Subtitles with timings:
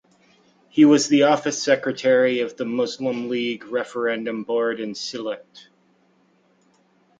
[0.67, 5.67] He was the office secretary of the Muslim League referendum board in Sylhet.